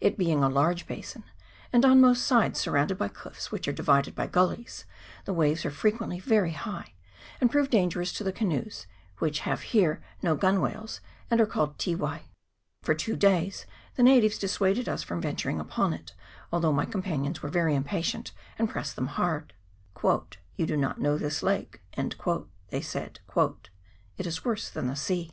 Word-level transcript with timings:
It 0.00 0.16
being 0.16 0.40
a 0.40 0.48
large 0.48 0.86
basin, 0.86 1.24
and 1.72 1.84
on 1.84 2.00
most 2.00 2.24
sides 2.24 2.60
surrounded 2.60 2.96
by 2.96 3.08
cliffs, 3.08 3.50
which 3.50 3.66
are 3.66 3.72
divided 3.72 4.14
by 4.14 4.28
gulleys, 4.28 4.84
the 5.24 5.32
waves 5.32 5.64
are 5.66 5.70
frequently 5.72 6.20
very 6.20 6.52
high, 6.52 6.94
and 7.40 7.50
prove 7.50 7.70
dangerous 7.70 8.12
to 8.12 8.22
the 8.22 8.30
canoes, 8.32 8.86
which 9.18 9.40
have 9.40 9.62
here 9.62 10.00
no 10.22 10.36
gunwhales, 10.36 11.00
and 11.28 11.40
are 11.40 11.46
called 11.46 11.76
tiwai. 11.76 12.20
For 12.82 12.94
two 12.94 13.16
days 13.16 13.66
the 13.96 14.04
natives 14.04 14.38
dissuaded 14.38 14.88
us 14.88 15.02
from 15.02 15.20
venturing 15.20 15.58
upon 15.58 15.92
it, 15.92 16.14
although 16.52 16.72
my 16.72 16.84
companions 16.86 17.42
were 17.42 17.48
very 17.48 17.74
impatient, 17.74 18.30
and 18.56 18.70
pressed 18.70 18.94
them 18.94 19.08
hard." 19.08 19.54
You 20.56 20.66
do 20.66 20.76
not 20.76 21.00
know 21.00 21.18
this 21.18 21.42
lake," 21.42 21.82
they 22.68 22.80
said;" 22.80 23.18
it 23.32 23.70
is 24.26 24.44
worse 24.44 24.68
than 24.70 24.86
the 24.86 24.94
sea." 24.94 25.32